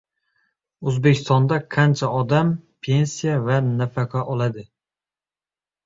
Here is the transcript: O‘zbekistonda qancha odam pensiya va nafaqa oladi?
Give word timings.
O‘zbekistonda 0.91 1.59
qancha 1.77 2.09
odam 2.21 2.51
pensiya 2.89 3.39
va 3.47 3.61
nafaqa 3.71 4.29
oladi? 4.35 4.69